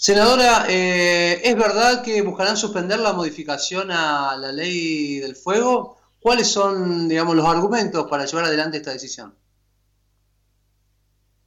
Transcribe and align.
Senadora, 0.00 0.64
eh, 0.66 1.42
¿es 1.44 1.54
verdad 1.54 2.02
que 2.02 2.22
buscarán 2.22 2.56
suspender 2.56 2.98
la 3.00 3.12
modificación 3.12 3.90
a 3.90 4.34
la 4.38 4.50
ley 4.50 5.18
del 5.18 5.36
fuego? 5.36 5.98
¿Cuáles 6.22 6.50
son, 6.50 7.06
digamos, 7.06 7.36
los 7.36 7.46
argumentos 7.46 8.08
para 8.08 8.24
llevar 8.24 8.46
adelante 8.46 8.78
esta 8.78 8.92
decisión? 8.92 9.38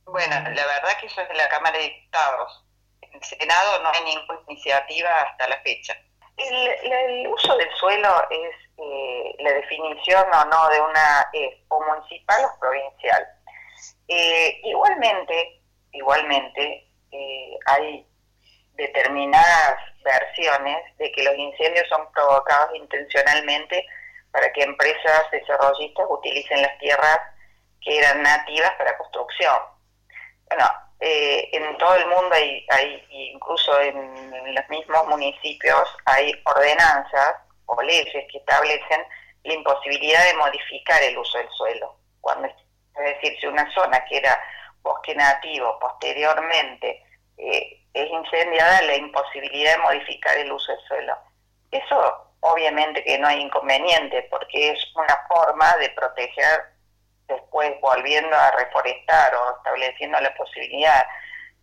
Bueno, 0.05 0.35
la 0.35 0.67
verdad 0.67 0.99
que 1.01 1.07
eso 1.07 1.21
es 1.21 1.29
de 1.29 1.33
la 1.33 1.49
Cámara 1.49 1.79
de 1.79 1.85
Diputados. 1.85 2.63
En 3.01 3.15
el 3.15 3.23
Senado 3.23 3.81
no 3.81 3.89
hay 3.89 4.03
ninguna 4.03 4.39
iniciativa 4.47 5.09
hasta 5.21 5.47
la 5.47 5.59
fecha. 5.61 5.97
El, 6.38 7.27
uso 7.29 7.57
del 7.57 7.70
suelo 7.79 8.21
es 8.29 8.55
eh, 8.77 9.35
la 9.39 9.51
definición 9.54 10.25
o 10.31 10.45
no 10.45 10.70
de 10.70 10.79
una 10.79 11.27
es 11.33 11.55
o 11.70 11.83
municipal 11.83 12.45
o 12.45 12.59
provincial. 12.59 13.25
Eh, 14.07 14.61
igualmente, 14.63 15.59
igualmente 15.91 16.88
eh, 17.11 17.57
hay 17.65 18.12
determinadas 18.75 19.79
versiones 20.03 20.77
de 20.97 21.11
que 21.11 21.23
los 21.23 21.36
incendios 21.36 21.87
son 21.89 22.11
provocados 22.11 22.75
intencionalmente 22.75 23.86
para 24.31 24.51
que 24.51 24.64
empresas 24.64 25.29
desarrollistas 25.31 26.05
utilicen 26.09 26.61
las 26.61 26.78
tierras 26.79 27.19
que 27.81 28.00
eran 28.00 28.21
nativas 28.21 28.71
para 28.78 28.97
construcción. 28.97 29.57
Bueno, 30.47 30.65
eh, 31.00 31.50
en 31.51 31.78
todo 31.78 31.95
el 31.95 32.08
mundo 32.08 32.30
hay, 32.31 32.66
hay, 32.69 33.05
incluso 33.09 33.80
en 33.81 34.55
los 34.55 34.69
mismos 34.69 35.08
municipios, 35.08 35.95
hay 36.05 36.33
ordenanzas 36.45 37.36
o 37.66 37.81
leyes 37.81 38.25
que 38.31 38.38
establecen 38.38 39.03
la 39.44 39.53
imposibilidad 39.53 40.25
de 40.25 40.33
modificar 40.36 41.02
el 41.03 41.17
uso 41.17 41.38
del 41.38 41.50
suelo. 41.52 41.95
Cuando, 42.22 42.47
es 42.47 42.55
decir, 42.95 43.38
si 43.39 43.47
una 43.47 43.69
zona 43.73 44.03
que 44.05 44.17
era 44.17 44.39
bosque 44.81 45.16
nativo 45.16 45.78
posteriormente 45.80 47.03
eh, 47.38 47.83
es 47.94 48.09
incendiada, 48.09 48.81
la 48.83 48.95
imposibilidad 48.95 49.73
de 49.73 49.83
modificar 49.83 50.38
el 50.38 50.52
uso 50.52 50.72
del 50.72 50.81
suelo. 50.88 51.17
Eso 51.72 52.28
obviamente 52.42 53.04
que 53.04 53.17
no 53.20 53.28
hay 53.28 53.42
inconveniente 53.42 54.28
porque 54.30 54.72
es 54.72 54.95
una 54.95 55.17
forma 55.28 55.76
de 55.78 55.90
proteger 55.92 56.66
después 57.28 57.73
volviendo 57.82 58.36
a 58.36 58.52
reforestar 58.52 59.34
o 59.36 59.58
estableciendo 59.58 60.20
la 60.20 60.34
posibilidad 60.36 61.06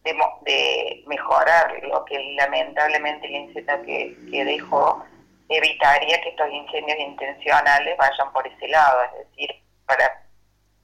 de, 0.03 0.17
de 0.43 1.05
mejorar 1.07 1.79
lo 1.83 2.05
que 2.07 2.19
lamentablemente 2.39 3.27
el 3.27 3.35
incendio 3.35 3.83
que, 3.83 4.17
que 4.31 4.45
dejó 4.45 5.05
evitaría 5.51 6.21
que 6.23 6.29
estos 6.31 6.49
incendios 6.51 6.99
intencionales 6.99 7.97
vayan 7.99 8.33
por 8.33 8.47
ese 8.47 8.69
lado, 8.69 9.03
es 9.03 9.29
decir, 9.29 9.63
para 9.85 10.23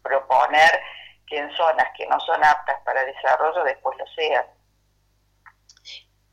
proponer 0.03 0.81
que 1.27 1.39
en 1.39 1.51
zonas 1.57 1.87
que 1.97 2.07
no 2.07 2.19
son 2.21 2.45
aptas 2.45 2.77
para 2.85 3.05
desarrollo 3.05 3.65
después 3.65 3.97
lo 3.99 4.07
sean. 4.09 4.45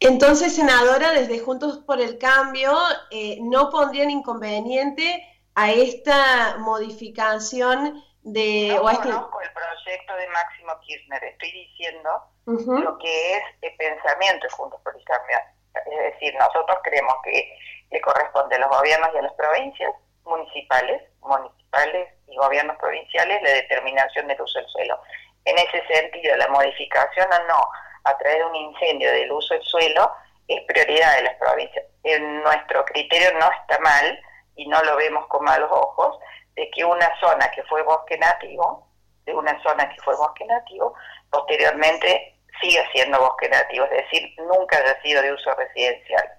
Entonces, 0.03 0.53
senadora, 0.53 1.13
desde 1.13 1.39
Juntos 1.39 1.79
por 1.87 2.01
el 2.01 2.17
Cambio, 2.17 2.77
eh, 3.09 3.37
¿no 3.39 3.69
pondrían 3.69 4.09
inconveniente 4.09 5.25
a 5.55 5.71
esta 5.71 6.57
modificación 6.59 8.03
de... 8.21 8.75
No 8.75 8.89
este 8.89 9.03
conozco 9.03 9.39
el 9.39 9.53
proyecto 9.53 10.15
de 10.17 10.27
Máximo 10.27 10.73
Kirchner, 10.81 11.23
estoy 11.23 11.51
diciendo 11.53 12.09
lo 12.45 12.97
que 12.97 13.37
es 13.37 13.43
el 13.61 13.73
pensamiento 13.77 14.45
de 14.45 14.53
Juntos 14.53 14.81
por 14.83 14.93
el 14.93 15.05
Cambio. 15.05 15.37
Es 15.73 16.13
decir, 16.13 16.35
nosotros 16.35 16.77
creemos 16.83 17.15
que 17.23 17.57
le 17.89 18.01
corresponde 18.01 18.57
a 18.57 18.59
los 18.59 18.77
gobiernos 18.77 19.09
y 19.15 19.17
a 19.19 19.21
las 19.21 19.33
provincias 19.35 19.93
municipales, 20.25 21.01
municipales 21.21 22.09
y 22.27 22.35
gobiernos 22.35 22.75
provinciales 22.75 23.41
la 23.41 23.51
determinación 23.51 24.27
del 24.27 24.41
uso 24.41 24.59
del 24.59 24.67
suelo. 24.67 24.99
En 25.45 25.57
ese 25.57 25.81
sentido, 25.87 26.35
la 26.35 26.49
modificación 26.49 27.27
o 27.31 27.47
no 27.47 27.67
a 28.03 28.17
través 28.17 28.39
de 28.39 28.45
un 28.45 28.55
incendio 28.55 29.11
del 29.11 29.31
uso 29.31 29.53
del 29.53 29.63
suelo 29.63 30.11
es 30.47 30.61
prioridad 30.65 31.15
de 31.17 31.23
las 31.23 31.35
provincias. 31.35 31.85
En 32.03 32.43
nuestro 32.43 32.83
criterio 32.85 33.31
no 33.39 33.49
está 33.51 33.79
mal, 33.79 34.19
y 34.55 34.67
no 34.67 34.81
lo 34.83 34.95
vemos 34.97 35.25
con 35.27 35.43
malos 35.43 35.69
ojos, 35.71 36.19
de 36.55 36.69
que 36.71 36.85
una 36.85 37.09
zona 37.19 37.49
que 37.51 37.63
fue 37.63 37.81
bosque 37.83 38.17
nativo, 38.17 38.87
de 39.25 39.33
una 39.33 39.61
zona 39.63 39.89
que 39.89 40.01
fue 40.01 40.15
bosque 40.15 40.45
nativo, 40.45 40.93
posteriormente 41.31 42.35
siga 42.61 42.83
siendo 42.91 43.19
bosque 43.19 43.49
nativo, 43.49 43.85
es 43.85 44.03
decir, 44.03 44.33
nunca 44.37 44.77
haya 44.77 45.01
sido 45.01 45.21
de 45.21 45.33
uso 45.33 45.53
residencial. 45.55 46.29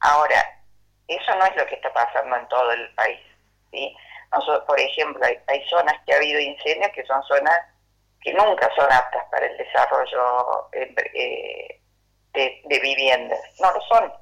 Ahora, 0.00 0.60
eso 1.08 1.34
no 1.36 1.46
es 1.46 1.56
lo 1.56 1.66
que 1.66 1.76
está 1.76 1.92
pasando 1.92 2.36
en 2.36 2.48
todo 2.48 2.70
el 2.72 2.94
país. 2.94 3.20
¿sí? 3.70 3.96
Por 4.66 4.78
ejemplo, 4.80 5.24
hay, 5.24 5.38
hay 5.46 5.64
zonas 5.68 5.94
que 6.04 6.12
ha 6.12 6.16
habido 6.16 6.40
incendios 6.40 6.90
que 6.92 7.04
son 7.06 7.22
zonas 7.22 7.58
que 8.24 8.32
nunca 8.32 8.68
son 8.74 8.90
aptas 8.90 9.22
para 9.30 9.46
el 9.46 9.56
desarrollo 9.58 10.68
eh, 10.72 11.80
de, 12.32 12.78
viviendas. 12.80 13.38
No 13.60 13.70
lo 13.70 13.80
son. 13.82 14.12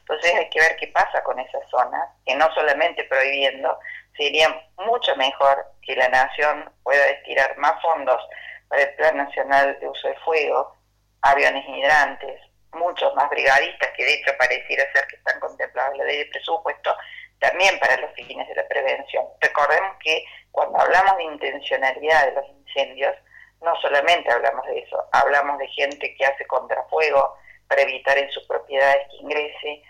Entonces 0.00 0.34
hay 0.34 0.48
que 0.48 0.58
ver 0.58 0.76
qué 0.76 0.88
pasa 0.88 1.22
con 1.22 1.38
esas 1.38 1.62
zonas, 1.70 2.08
que 2.24 2.34
no 2.34 2.52
solamente 2.54 3.04
prohibiendo, 3.04 3.78
sería 4.16 4.48
mucho 4.78 5.14
mejor 5.16 5.64
que 5.82 5.94
la 5.94 6.08
nación 6.08 6.72
pueda 6.82 7.04
destinar 7.06 7.56
más 7.58 7.80
fondos 7.82 8.20
para 8.68 8.82
el 8.82 8.94
Plan 8.94 9.16
Nacional 9.18 9.78
de 9.78 9.88
Uso 9.88 10.08
de 10.08 10.16
Fuego, 10.20 10.74
aviones 11.20 11.64
hidrantes, 11.68 12.40
muchos 12.72 13.14
más 13.14 13.28
brigadistas, 13.30 13.90
que 13.96 14.04
de 14.04 14.14
hecho 14.14 14.32
pareciera 14.38 14.90
ser 14.92 15.06
que 15.06 15.16
están 15.16 15.38
contemplados 15.38 15.92
en 15.92 15.98
la 15.98 16.04
ley 16.04 16.18
de 16.18 16.26
presupuesto, 16.26 16.96
también 17.38 17.78
para 17.78 17.96
los 17.98 18.12
fines 18.14 18.48
de 18.48 18.54
la 18.54 18.66
prevención. 18.66 19.24
Recordemos 19.40 19.96
que 20.02 20.24
cuando 20.50 20.80
hablamos 20.80 21.16
de 21.18 21.24
intencionalidad 21.24 22.26
de 22.26 22.32
los 22.32 22.46
incendios, 22.48 23.14
no 23.62 23.74
solamente 23.80 24.30
hablamos 24.30 24.66
de 24.66 24.80
eso, 24.80 25.04
hablamos 25.12 25.58
de 25.58 25.68
gente 25.68 26.14
que 26.14 26.24
hace 26.24 26.46
contrafuego 26.46 27.34
para 27.68 27.82
evitar 27.82 28.18
en 28.18 28.30
sus 28.30 28.44
propiedades 28.46 29.08
que 29.10 29.16
ingrese, 29.18 29.82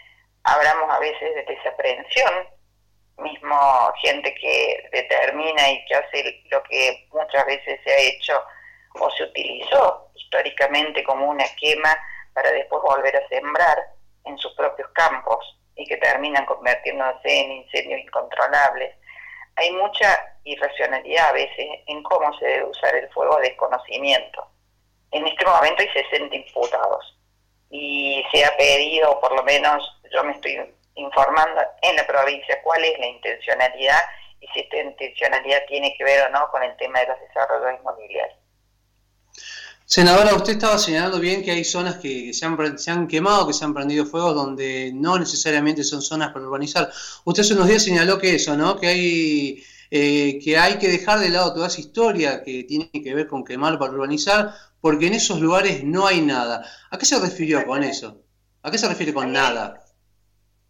hablamos 0.44 0.90
a 0.90 0.98
veces 1.00 1.34
de 1.34 1.44
desaprehensión, 1.44 2.48
mismo 3.18 3.92
gente 4.02 4.34
que 4.34 4.88
determina 4.92 5.70
y 5.70 5.84
que 5.86 5.94
hace 5.94 6.42
lo 6.50 6.62
que 6.64 7.06
muchas 7.12 7.46
veces 7.46 7.80
se 7.84 7.92
ha 7.92 7.98
hecho 7.98 8.42
o 9.00 9.10
se 9.10 9.24
utilizó 9.24 10.10
históricamente 10.14 11.02
como 11.04 11.28
una 11.28 11.44
quema 11.58 11.96
para 12.34 12.50
después 12.52 12.82
volver 12.82 13.16
a 13.16 13.28
sembrar 13.28 13.78
en 14.24 14.36
sus 14.38 14.52
propios 14.54 14.88
campos 14.92 15.58
y 15.76 15.86
que 15.86 15.96
terminan 15.96 16.46
convirtiéndose 16.46 17.28
en 17.28 17.52
incendios 17.52 18.00
incontrolables 18.00 18.94
hay 19.56 19.70
mucha 19.72 20.38
irracionalidad 20.44 21.28
a 21.28 21.32
veces 21.32 21.66
en 21.86 22.02
cómo 22.02 22.36
se 22.38 22.46
debe 22.46 22.64
usar 22.64 22.94
el 22.94 23.08
fuego 23.10 23.36
de 23.38 23.56
conocimiento. 23.56 24.46
En 25.10 25.26
este 25.26 25.44
momento 25.44 25.82
hay 25.82 25.88
60 25.88 26.34
imputados 26.34 27.18
y 27.70 28.24
se 28.32 28.44
ha 28.44 28.56
pedido, 28.56 29.20
por 29.20 29.34
lo 29.34 29.42
menos 29.42 29.82
yo 30.12 30.24
me 30.24 30.32
estoy 30.32 30.74
informando 30.94 31.62
en 31.82 31.96
la 31.96 32.06
provincia, 32.06 32.60
cuál 32.62 32.84
es 32.84 32.98
la 32.98 33.06
intencionalidad 33.06 34.00
y 34.40 34.46
si 34.48 34.60
esta 34.60 34.78
intencionalidad 34.78 35.64
tiene 35.66 35.94
que 35.96 36.04
ver 36.04 36.26
o 36.26 36.30
no 36.30 36.50
con 36.50 36.62
el 36.62 36.76
tema 36.76 37.00
de 37.00 37.06
los 37.06 37.20
desarrollos 37.20 37.78
inmobiliarios. 37.80 38.41
Senadora, 39.94 40.34
usted 40.34 40.54
estaba 40.54 40.78
señalando 40.78 41.20
bien 41.20 41.44
que 41.44 41.50
hay 41.50 41.64
zonas 41.64 41.96
que 41.96 42.32
se 42.32 42.46
han, 42.46 42.78
se 42.78 42.90
han 42.90 43.06
quemado, 43.06 43.46
que 43.46 43.52
se 43.52 43.62
han 43.62 43.74
prendido 43.74 44.06
fuegos, 44.06 44.34
donde 44.34 44.90
no 44.94 45.18
necesariamente 45.18 45.84
son 45.84 46.00
zonas 46.00 46.32
para 46.32 46.46
urbanizar. 46.46 46.88
Usted 47.26 47.42
hace 47.42 47.52
unos 47.52 47.68
días 47.68 47.84
señaló 47.84 48.18
que 48.18 48.36
eso, 48.36 48.56
¿no? 48.56 48.80
Que 48.80 48.86
hay, 48.86 49.62
eh, 49.90 50.40
que 50.42 50.56
hay 50.56 50.78
que 50.78 50.88
dejar 50.88 51.18
de 51.18 51.28
lado 51.28 51.52
toda 51.52 51.66
esa 51.66 51.82
historia 51.82 52.42
que 52.42 52.64
tiene 52.64 52.90
que 52.90 53.12
ver 53.12 53.26
con 53.26 53.44
quemar 53.44 53.78
para 53.78 53.92
urbanizar, 53.92 54.54
porque 54.80 55.08
en 55.08 55.12
esos 55.12 55.40
lugares 55.40 55.84
no 55.84 56.06
hay 56.06 56.22
nada. 56.22 56.64
¿A 56.90 56.96
qué 56.96 57.04
se 57.04 57.20
refirió 57.20 57.66
con 57.66 57.84
eso? 57.84 58.16
¿A 58.62 58.70
qué 58.70 58.78
se 58.78 58.88
refiere 58.88 59.12
con 59.12 59.30
nada? 59.30 59.84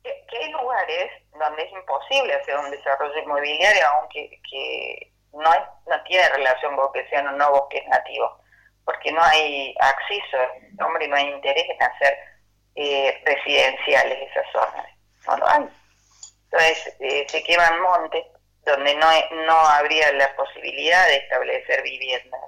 Que, 0.03 0.11
hay 0.11 0.51
lugares 0.51 1.13
donde 1.31 1.63
es 1.63 1.71
imposible 1.71 2.35
hacer 2.35 2.59
un 2.59 2.73
desarrollo 2.73 3.23
inmobiliario, 3.23 3.83
aunque 4.01 4.41
que 4.51 5.13
no, 5.33 5.39
no 5.39 6.03
tiene 6.09 6.29
relación 6.31 6.75
con 6.75 6.93
que 6.93 7.09
sean 7.09 7.29
o 7.29 7.33
no 7.37 7.53
bosques 7.53 7.87
nativos 7.87 8.42
porque 8.85 9.13
no 9.13 9.23
hay 9.23 9.75
acceso, 9.81 10.39
hombre, 10.85 11.09
no 11.09 11.17
hay 11.17 11.29
interés 11.29 11.65
en 11.69 11.83
hacer 11.83 12.19
eh, 12.75 13.23
residenciales 13.25 14.31
esas 14.31 14.47
zonas. 14.53 14.87
No 15.27 15.37
lo 15.37 15.49
hay. 15.49 15.69
Entonces 16.45 16.97
eh, 17.01 17.27
se 17.29 17.43
queman 17.45 17.81
montes 17.81 18.25
donde 18.65 18.95
no, 18.95 19.07
no 19.47 19.53
habría 19.53 20.13
la 20.13 20.35
posibilidad 20.37 21.07
de 21.07 21.17
establecer 21.17 21.83
viviendas 21.83 22.41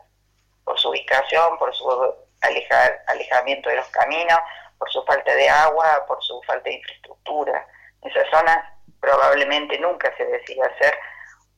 por 0.65 0.79
su 0.79 0.91
ubicación, 0.91 1.59
por 1.59 1.75
su 1.75 2.15
alejar, 2.41 3.03
alejamiento 3.07 3.69
de 3.69 3.77
los 3.77 3.89
caminos, 3.89 4.39
por 4.79 4.91
su 4.91 5.03
falta 5.05 5.35
de 5.35 5.49
agua, 5.49 6.05
por 6.07 6.23
su 6.23 6.41
falta 6.43 6.65
de 6.65 6.77
infraestructura. 6.77 7.67
Esas 8.03 8.29
zonas 8.31 8.59
probablemente 9.01 9.79
nunca 9.79 10.15
se 10.17 10.25
decida 10.25 10.67
hacer 10.67 10.95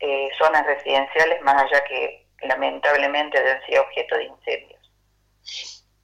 eh, 0.00 0.28
zonas 0.38 0.64
residenciales 0.67 1.40
más 1.43 1.62
allá 1.62 1.84
que 1.84 2.25
lamentablemente 2.43 3.38
han 3.38 3.65
sido 3.67 3.83
objeto 3.83 4.17
de 4.17 4.25
incendios. 4.25 4.77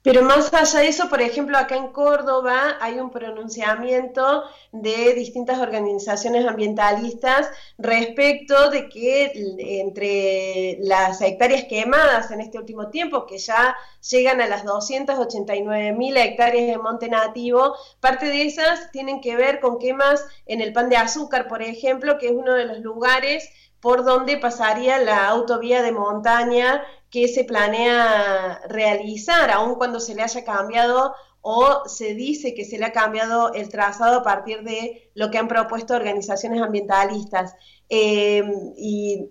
Pero 0.03 0.21
más 0.21 0.53
allá 0.53 0.81
de 0.81 0.89
eso, 0.89 1.07
por 1.07 1.21
ejemplo, 1.21 1.57
acá 1.57 1.77
en 1.77 1.87
Córdoba 1.93 2.77
hay 2.81 2.99
un 2.99 3.09
pronunciamiento 3.09 4.43
de 4.73 5.13
distintas 5.13 5.59
organizaciones 5.59 6.45
ambientalistas 6.45 7.49
respecto 7.77 8.69
de 8.69 8.89
que 8.89 9.31
entre 9.79 10.77
las 10.81 11.21
hectáreas 11.21 11.63
quemadas 11.69 12.31
en 12.31 12.41
este 12.41 12.59
último 12.59 12.89
tiempo, 12.89 13.25
que 13.25 13.37
ya 13.37 13.77
llegan 14.11 14.41
a 14.41 14.47
las 14.47 14.65
289 14.65 15.93
mil 15.93 16.17
hectáreas 16.17 16.67
de 16.67 16.77
monte 16.77 17.07
nativo, 17.07 17.73
parte 18.01 18.25
de 18.25 18.41
esas 18.41 18.91
tienen 18.91 19.21
que 19.21 19.37
ver 19.37 19.61
con 19.61 19.79
quemas 19.79 20.25
en 20.45 20.59
el 20.59 20.73
pan 20.73 20.89
de 20.89 20.97
azúcar, 20.97 21.47
por 21.47 21.61
ejemplo, 21.61 22.17
que 22.17 22.25
es 22.25 22.33
uno 22.33 22.55
de 22.55 22.65
los 22.65 22.79
lugares 22.79 23.49
por 23.83 24.05
donde 24.05 24.37
pasaría 24.37 24.97
la 24.97 25.27
autovía 25.27 25.81
de 25.81 25.91
montaña 25.91 26.85
que 27.09 27.27
se 27.27 27.43
planea 27.43 28.61
realizar, 28.69 29.51
aun 29.51 29.75
cuando 29.75 29.99
se 29.99 30.15
le 30.15 30.21
haya 30.21 30.45
cambiado 30.45 31.13
o 31.41 31.83
se 31.85 32.13
dice 32.13 32.53
que 32.55 32.63
se 32.63 32.77
le 32.77 32.85
ha 32.85 32.93
cambiado 32.93 33.51
el 33.53 33.67
trazado 33.67 34.19
a 34.19 34.23
partir 34.23 34.63
de 34.63 35.11
lo 35.15 35.29
que 35.29 35.37
han 35.37 35.49
propuesto 35.49 35.95
organizaciones 35.95 36.61
ambientalistas. 36.61 37.55
Eh, 37.89 38.41
y 38.77 39.27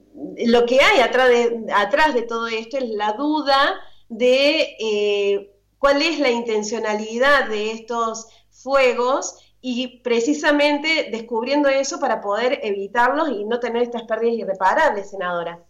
lo 0.47 0.67
que 0.67 0.83
hay 0.83 1.01
atrás 1.01 1.31
de, 1.31 1.73
atrás 1.75 2.13
de 2.13 2.21
todo 2.21 2.47
esto 2.47 2.77
es 2.77 2.91
la 2.91 3.15
duda 3.15 3.81
de 4.11 4.77
eh, 4.79 5.57
cuál 5.79 6.03
es 6.03 6.19
la 6.19 6.31
intencionalidad 6.31 7.49
de 7.49 7.71
estos 7.71 8.27
fuegos 8.51 9.52
y 9.65 10.01
precisamente 10.01 11.09
descubriendo 11.13 11.69
eso 11.69 12.01
para 12.01 12.21
poder 12.21 12.59
evitarlos 12.65 13.29
y 13.31 13.45
no 13.45 13.61
tener 13.61 13.83
estas 13.83 14.03
pérdidas 14.03 14.35
irreparables, 14.35 15.11
senadora. 15.11 15.61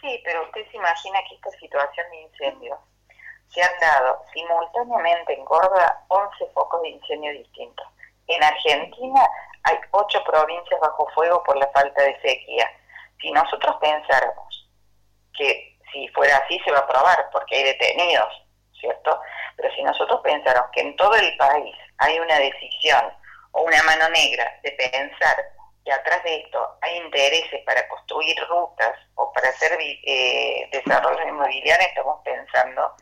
Sí, 0.00 0.20
pero 0.24 0.44
usted 0.44 0.64
se 0.70 0.76
imagina 0.76 1.18
que 1.28 1.34
esta 1.34 1.50
situación 1.58 2.06
de 2.10 2.20
incendios 2.22 2.78
se 3.48 3.62
han 3.62 3.80
dado 3.80 4.22
simultáneamente 4.32 5.34
en 5.34 5.44
Córdoba 5.44 6.04
11 6.06 6.46
focos 6.54 6.80
de 6.82 6.90
incendio 6.90 7.32
distintos. 7.32 7.86
En 8.28 8.44
Argentina 8.44 9.22
hay 9.64 9.78
8 9.90 10.22
provincias 10.24 10.80
bajo 10.80 11.08
fuego 11.16 11.42
por 11.42 11.56
la 11.56 11.66
falta 11.72 12.00
de 12.00 12.20
sequía. 12.20 12.70
Si 13.20 13.32
nosotros 13.32 13.74
pensáramos 13.80 14.70
que 15.36 15.76
si 15.92 16.06
fuera 16.08 16.36
así 16.36 16.60
se 16.64 16.70
va 16.70 16.78
a 16.78 16.86
probar 16.86 17.28
porque 17.32 17.56
hay 17.56 17.64
detenidos, 17.64 18.47
¿cierto? 18.80 19.20
Pero 19.56 19.74
si 19.74 19.82
nosotros 19.82 20.20
pensáramos 20.22 20.70
que 20.72 20.80
en 20.80 20.96
todo 20.96 21.14
el 21.14 21.36
país 21.36 21.76
hay 21.98 22.18
una 22.18 22.38
decisión 22.38 23.12
o 23.52 23.62
una 23.62 23.82
mano 23.82 24.08
negra 24.10 24.58
de 24.62 24.72
pensar 24.72 25.36
que 25.84 25.92
atrás 25.92 26.22
de 26.24 26.36
esto 26.36 26.78
hay 26.82 26.96
intereses 26.98 27.64
para 27.64 27.86
construir 27.88 28.36
rutas 28.48 28.94
o 29.14 29.32
para 29.32 29.48
hacer 29.48 29.76
eh, 29.80 30.68
desarrollo 30.70 31.26
inmobiliario, 31.26 31.86
estamos 31.88 32.20
pensando 32.24 32.94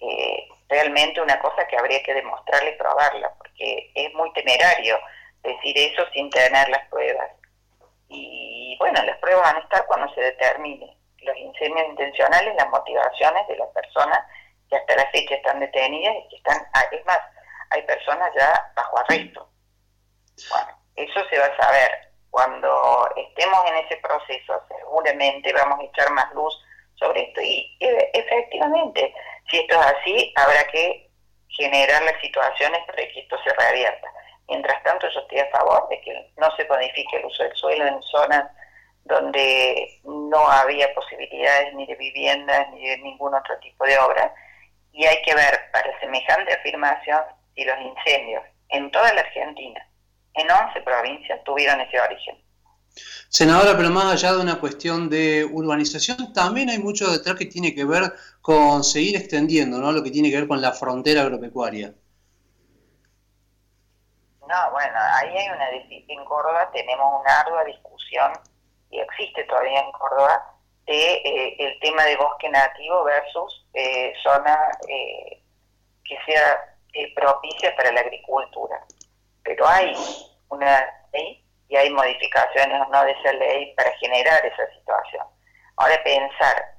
eh, 0.00 0.48
realmente 0.68 1.20
una 1.20 1.40
cosa 1.40 1.66
que 1.66 1.76
habría 1.76 2.02
que 2.02 2.14
demostrarle 2.14 2.70
y 2.70 2.78
probarla, 2.78 3.32
porque 3.38 3.90
es 3.94 4.12
muy 4.14 4.32
temerario 4.32 4.98
decir 5.42 5.76
eso 5.78 6.04
sin 6.12 6.30
tener 6.30 6.68
las 6.68 6.86
pruebas. 6.88 7.30
Y 8.08 8.76
bueno, 8.78 9.02
las 9.02 9.18
pruebas 9.18 9.44
van 9.44 9.56
a 9.56 9.64
estar 9.64 9.86
cuando 9.86 10.12
se 10.14 10.20
determine 10.20 10.96
los 11.22 11.36
incendios 11.36 11.88
intencionales, 11.88 12.54
las 12.56 12.68
motivaciones 12.68 13.46
de 13.48 13.56
las 13.56 13.68
personas 13.68 14.20
que 14.68 14.76
hasta 14.76 14.96
la 14.96 15.10
fecha 15.10 15.34
están 15.34 15.60
detenidas 15.60 16.14
y 16.16 16.28
que 16.28 16.36
están, 16.36 16.66
ah, 16.74 16.84
es 16.90 17.04
más, 17.06 17.18
hay 17.70 17.82
personas 17.82 18.30
ya 18.36 18.72
bajo 18.74 18.98
arresto. 18.98 19.48
Bueno, 20.50 20.78
eso 20.96 21.20
se 21.28 21.38
va 21.38 21.46
a 21.46 21.56
saber. 21.56 22.08
Cuando 22.30 23.08
estemos 23.16 23.58
en 23.66 23.76
ese 23.76 23.96
proceso, 23.96 24.62
seguramente 24.68 25.52
vamos 25.52 25.80
a 25.80 25.84
echar 25.84 26.10
más 26.12 26.32
luz 26.34 26.54
sobre 26.96 27.22
esto. 27.22 27.40
Y 27.40 27.76
efectivamente, 27.80 29.14
si 29.50 29.58
esto 29.58 29.80
es 29.80 29.86
así, 29.86 30.32
habrá 30.36 30.64
que 30.68 31.10
generar 31.48 32.02
las 32.02 32.20
situaciones 32.20 32.80
para 32.86 32.98
que 32.98 33.20
esto 33.20 33.36
se 33.42 33.54
reabierta. 33.54 34.12
Mientras 34.48 34.82
tanto, 34.82 35.08
yo 35.10 35.20
estoy 35.20 35.38
a 35.40 35.50
favor 35.50 35.88
de 35.88 36.00
que 36.00 36.32
no 36.36 36.54
se 36.56 36.66
codifique 36.66 37.16
el 37.16 37.26
uso 37.26 37.42
del 37.42 37.56
suelo 37.56 37.86
en 37.86 38.02
zonas 38.02 38.50
donde 39.04 40.00
no 40.04 40.46
había 40.48 40.92
posibilidades 40.94 41.74
ni 41.74 41.86
de 41.86 41.94
viviendas 41.96 42.70
ni 42.72 42.86
de 42.88 42.98
ningún 42.98 43.34
otro 43.34 43.58
tipo 43.60 43.84
de 43.84 43.98
obra. 43.98 44.32
Y 44.92 45.04
hay 45.04 45.22
que 45.22 45.34
ver 45.34 45.70
para 45.72 46.00
semejante 46.00 46.52
afirmación 46.52 47.20
si 47.54 47.64
los 47.64 47.78
incendios 47.80 48.42
en 48.70 48.90
toda 48.90 49.12
la 49.14 49.20
Argentina, 49.20 49.80
en 50.34 50.50
11 50.50 50.80
provincias, 50.82 51.42
tuvieron 51.44 51.80
ese 51.80 52.00
origen. 52.00 52.36
Senadora, 53.28 53.76
pero 53.76 53.90
más 53.90 54.12
allá 54.12 54.32
de 54.32 54.40
una 54.40 54.58
cuestión 54.58 55.08
de 55.08 55.44
urbanización, 55.44 56.32
también 56.32 56.70
hay 56.70 56.78
mucho 56.78 57.10
detrás 57.10 57.36
que 57.36 57.46
tiene 57.46 57.74
que 57.74 57.84
ver 57.84 58.12
con 58.40 58.82
seguir 58.82 59.16
extendiendo, 59.16 59.78
¿no? 59.78 59.92
Lo 59.92 60.02
que 60.02 60.10
tiene 60.10 60.30
que 60.30 60.36
ver 60.36 60.48
con 60.48 60.60
la 60.60 60.72
frontera 60.72 61.22
agropecuaria. 61.22 61.94
No, 64.48 64.70
bueno, 64.72 64.98
ahí 65.20 65.36
hay 65.36 65.48
una 65.50 65.68
en 65.70 66.24
Córdoba 66.24 66.70
tenemos 66.72 67.20
una 67.20 67.40
ardua 67.40 67.64
discusión 67.64 68.32
y 68.90 68.98
existe 68.98 69.44
todavía 69.44 69.80
en 69.80 69.92
Córdoba 69.92 70.57
de 70.88 71.14
eh, 71.14 71.56
el 71.58 71.78
tema 71.80 72.04
de 72.04 72.16
bosque 72.16 72.48
nativo 72.48 73.04
versus 73.04 73.66
eh, 73.74 74.12
zona 74.22 74.58
eh, 74.88 75.42
que 76.04 76.18
sea 76.26 76.74
propicia 77.14 77.76
para 77.76 77.92
la 77.92 78.00
agricultura. 78.00 78.82
Pero 79.44 79.68
hay 79.68 79.94
una 80.48 80.86
ley 81.12 81.44
y 81.68 81.76
hay 81.76 81.90
modificaciones 81.90 82.80
o 82.80 82.84
no 82.86 83.04
de 83.04 83.12
esa 83.12 83.32
ley 83.34 83.74
para 83.76 83.92
generar 83.98 84.44
esa 84.44 84.66
situación. 84.72 85.26
Ahora 85.76 86.02
pensar 86.02 86.78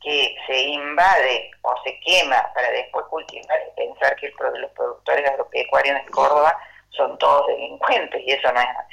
que 0.00 0.36
se 0.46 0.58
invade 0.58 1.50
o 1.62 1.74
se 1.84 1.98
quema 2.00 2.50
para 2.54 2.70
después 2.70 3.04
cultivar 3.06 3.58
y 3.66 3.76
pensar 3.76 4.16
que 4.16 4.32
los 4.38 4.70
productores 4.70 5.28
agropecuarios 5.28 6.00
en 6.00 6.08
Córdoba 6.08 6.56
son 6.90 7.18
todos 7.18 7.48
delincuentes 7.48 8.22
y 8.24 8.30
eso 8.30 8.50
no 8.52 8.60
es 8.60 8.66
así. 8.66 8.88